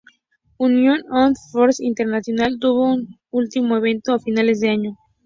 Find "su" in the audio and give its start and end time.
2.95-3.05